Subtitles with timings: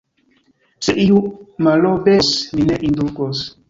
[0.87, 1.21] Se iu
[1.69, 3.51] malobeos, mi ne indulgos!